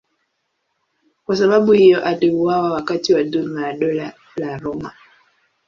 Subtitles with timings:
[1.25, 4.93] Kwa sababu hiyo aliuawa wakati wa dhuluma ya Dola la Roma.